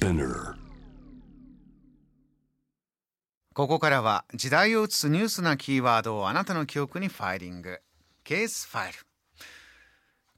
[0.00, 0.54] Spinner
[3.52, 7.80] ここからは時代を映すニュースなキーワードをあなたの記憶にファイリング。
[8.24, 8.98] ケースファイル。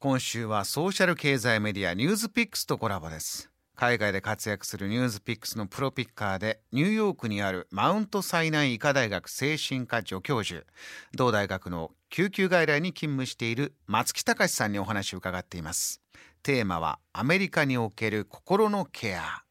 [0.01, 3.51] 今週はソーシャル経済メディアニュースピックスとコラボです。
[3.77, 10.67] 海外で活躍するニュースピックスのプロピッカーでニューヨークにあるマウントサイナイ医科大学精神科助教授。
[11.15, 16.01] 同大学の救急外来に勤務している松木隆さんにお話を伺っています。
[16.43, 19.45] テーマはアメリカにおける心のケア。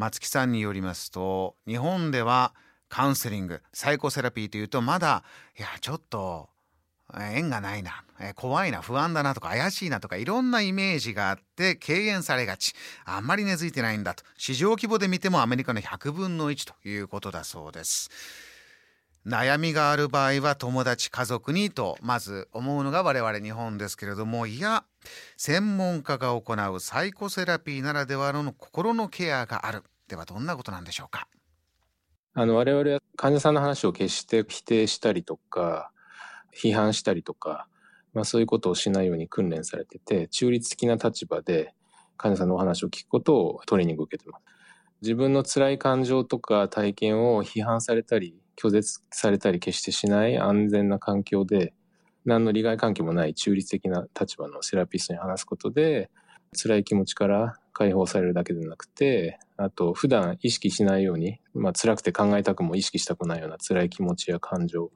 [0.00, 2.54] 松木さんによりますと日本では
[2.88, 5.24] カウンセリングサイコセラピーというとまだ
[5.58, 6.48] いやちょっと
[7.14, 8.02] 縁がないな
[8.34, 12.72] 怖いな不安だなとか怪しいなとかいろんなイメージがあって敬遠されがち。
[13.04, 14.22] あんまり根付いてないんだと。
[14.36, 18.10] 市場規模で見てもアメリカの100分の1ということだそうです。
[19.26, 24.84] 悩みがある場合は友達家族にとまず思うのが我々日本ですけれどもいや
[25.36, 31.28] 専門家が行うサイコセラピーならではの心のケアがあるではどんなことなんでしょうか？
[32.34, 35.90] あの我々は患者さんの話を決して否定したりとか
[36.56, 37.66] 批判したりとか、
[38.12, 41.74] まあ、そういうことをしないように訓練されてて中立的な立場で
[42.16, 44.44] 患者さんのお話を聞くことをトレーニングを受けてます。
[45.02, 51.72] 自分の辛い感情とか体験を批判されたり拒絶されたり決してしない安全な環境で
[52.24, 56.10] 何の利害関係もない中立的な立場のセラピストに話すことで
[56.56, 64.90] 辛い気持ちから解放されるだけでなくてあと普段意識しないように、まあ辛くて考えたくも意識したくないような辛い気持ちや感情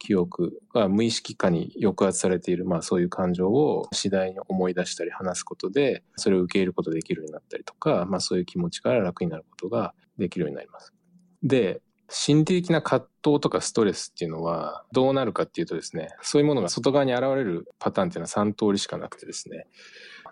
[0.00, 10.94] 記憶が無意識化に抑圧されている、まあそういう感情を次第に思い出したり話すことで、それを受け入れることができるようになったりとか、まあそういう気持ちから楽になることができるようになります。
[11.42, 19.66] で、心理的な葛藤とかストレスっていうのはどうなるかっていうとですね、そういうものが外側に現れるパターンっていうのは3通りしかなくてですね、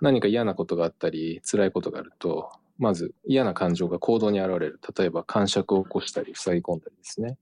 [0.00, 4.80] 何か嫌なことがあったり、辛いことがあると、まず嫌な感情が行動に現れる。
[4.96, 7.38] 例えば感触を起こしたり、塞ぎ込んだりですね。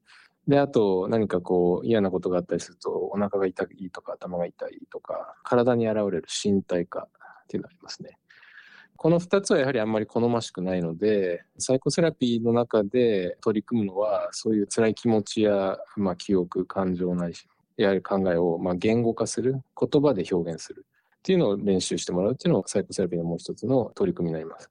[0.49, 7.09] で、あと何かこう嫌なことがあったりするとお腹が痛いとか頭が痛いとか体に現れる身体化
[7.45, 8.19] っていうのがありますね。
[8.97, 17.47] この2つはやはりあんまり好ましくないのでサイコセラピーの中で取り組むのはそういう辛い気持ちや、まあ、記憶感情ないし
[17.77, 20.87] やはり考えをまあ言語化する言葉で表現する
[21.19, 24.71] っていうのを練習してもらうっていうのがサイコセラピーのもう一つの取り組みになります。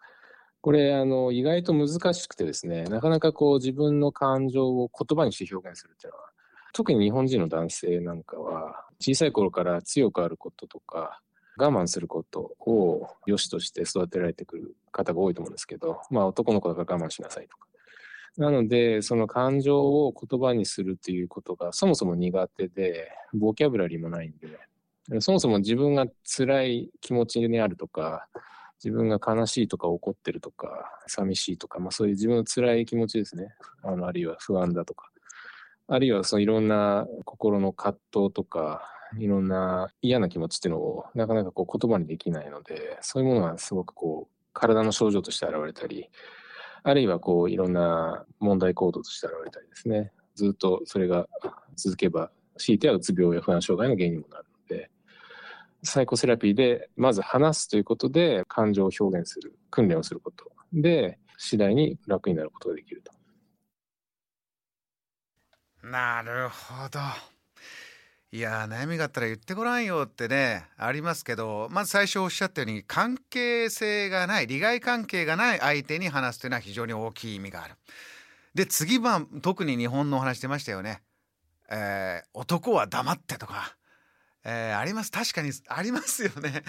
[0.61, 6.29] これ、あの、意外と難しくてですね、なかなかこう自分の感情を言葉にして表現するっていうのは、
[6.73, 11.21] 特に日本人の男性なんかは、小さい頃から強くあることとか、
[11.57, 17.67] 我慢することを良しとして育てられてくる方が多いと思うんですけど、まあ男の子だから我慢しなさいとか。
[18.37, 28.27] なので、その感情を言葉にするっていうことがそもそも苦手で、ボキャブラリーもないんで、そもそも自分が辛い気持ちにあるとか、
[28.83, 33.53] 自分が悲しいとか怒ってるとか、寂しいとか、まあそういう自分の辛い気持ちですね。
[33.83, 35.09] あの、あるいは不安だとか。
[35.87, 38.81] あるいはそのいろんな心の葛藤とか、
[39.17, 46.09] いろんな嫌な気持ちっていうのをなかなかこう言葉にできないので、そういうものがすごくこう体の症状として現れたり、
[46.83, 50.11] あるいはこういろんな問題行動として現れたりですね。
[50.35, 51.27] ずっとそれが
[51.75, 54.89] 続けば、強いてはうつ病や不安障害の原因にもなるので。
[55.83, 63.11] サイコセラピーでまず話すということで感情を表現する訓練をすることで次第に楽になることができると。
[65.87, 66.99] なるほど。
[68.35, 77.75] いや悩みがあったら言ってごらんよってねありますけどまず最初おっしゃったように関係性がない利害関係がない相手に話すというのは非常に大きい意味がある。
[78.53, 81.01] で次は特に日本のお話出ましたよね。
[81.69, 83.77] えー、男は黙ってとか
[84.43, 85.13] えー、あります？
[85.13, 86.63] 確かにありますよね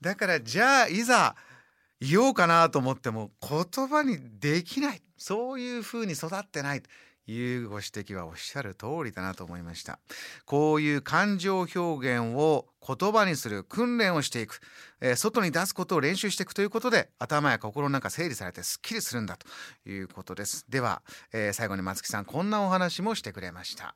[0.00, 1.34] だからじゃあいざ
[2.00, 6.82] 言おうかなと思っても言葉にできないそういうふうに育ってない
[7.26, 9.98] いうご指摘はおっしゃる通りだなと思いました。
[10.44, 14.60] こういう感情表現を言葉にする訓練をしていく、
[15.00, 19.46] えー、外に出すことを練習していくということで頭や心の中整理されてすっきりするんだと
[19.88, 20.66] いうことです。
[20.68, 21.02] では、
[21.32, 23.94] えー、最後に松木さんこんなお話もしてくれました。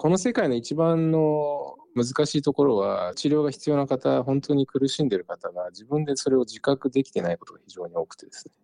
[0.00, 8.54] この世界の一番の難しいところは、治療が必要な方、本当に苦しんでいる方が自分でそれを自覚できてないことが非常に多くてですね。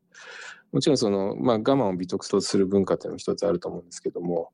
[0.72, 4.52] もちろんその、まあ、我慢を美徳とする文化っていうのも一つあると思うんですけども、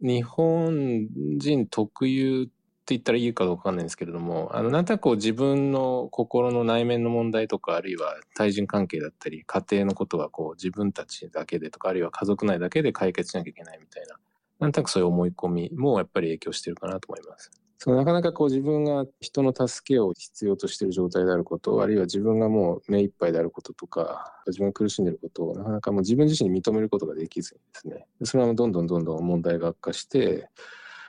[0.00, 1.08] 日本
[1.38, 14.16] 人特有って言ったらいいかどうかわかんないんですけれども、あの、なんとなくこう自分の心の内面の問題とか、あるいは対人関係だったり、家庭のことはこう自分たちだけでとか、あるいは家族内だけで解決しなきゃいけないみたいな、
[14.60, 17.50] なんとなくそういう思い込みもやっぱり影響してるかなと思います。
[17.78, 28.06] そのなかなかこう自分が人の助けを必要としている状態であることあるいは自分がもう目いっぱいであることとか自分が苦しんでいることをなかなかもう自分自身に認めることができずにですね。
[28.24, 30.48] それはどんどんどんどん問題が悪化して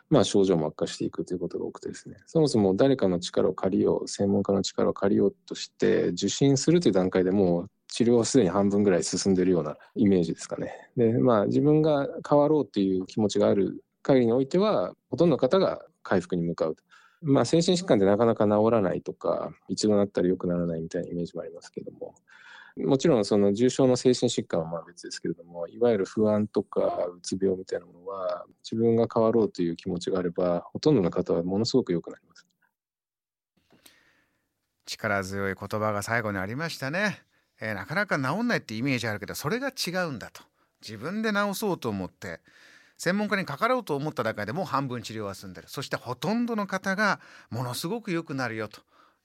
[0.09, 2.15] まあ、症状も悪化していくということが多くてですね。
[2.27, 10.73] そもそも誰かの力を借りよう専門家の力を借りようとして受診するという段階でもう治療はすでに半分ぐらい進んでいるようなイメージですかね。
[10.95, 16.77] でまあ自分が変わろうという気持ちがある限りにおいてはほとんどの方が回復に向かう。
[17.21, 22.15] まあ、精神疾患でなかなか治らないとか一度なったら良くならないみたいなイメージもありますけども。
[22.85, 32.47] もちろんその重症の精神疾患はまあ別ですけれどもいわゆる不安とかうつ病みたいなものは自分が変わろうという気持ちがあればほとんどの方はものすごく良くなります。
[34.85, 37.19] 力強い言葉が最後にありましたね、
[37.59, 40.43] えー、なかなか治んないってイメージあるけどそれが違うんだと。
[40.81, 42.39] 自分で治そうと思って
[42.97, 45.67] 専門家にかかろうと思っただけでも半分治療は済んでる。
[45.69, 48.81] そしてほとんどの方がものすごく良くなるよと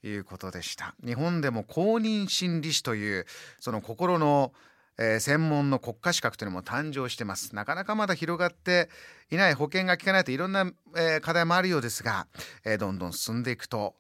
[0.07, 0.95] いうことでした。
[1.05, 3.27] 日本でも公認心理師という
[3.59, 4.53] その心の
[4.99, 7.55] えー、専門の国家資格というのも誕生してます。
[7.55, 8.91] なかなかまだ広がって
[9.31, 12.27] いない保険が効かないといろんな、えー、課題もあるようですが、
[12.65, 13.95] えー、どんどん進んでいくと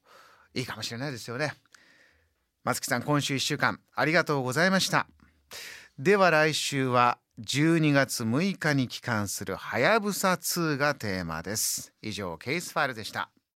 [0.54, 1.54] いいかもしれないですよね。
[2.64, 5.06] 松木さん今週1週間ありがとうございました。
[5.98, 11.94] では来週は12月6日に帰還するはやぶさ2がテーマです。
[12.02, 13.30] 以上ケースファイルでした。